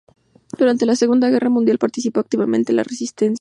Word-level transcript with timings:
Durante 0.57 0.87
la 0.87 0.95
Segunda 0.95 1.29
Guerra 1.29 1.51
Mundial 1.51 1.77
participó 1.77 2.21
activamente 2.21 2.71
en 2.71 2.77
la 2.77 2.83
Resistencia. 2.83 3.29